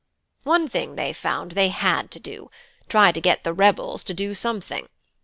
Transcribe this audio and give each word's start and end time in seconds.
"One 0.45 0.67
thing 0.67 0.95
they 0.95 1.13
found 1.13 1.51
they 1.51 1.69
had 1.69 2.09
to 2.09 2.19
do: 2.19 2.49
try 2.89 3.11
to 3.11 3.21
get 3.21 3.43
the 3.43 3.53
'rebels' 3.53 4.03
to 4.05 4.15
do 4.15 4.33
something. 4.33 4.89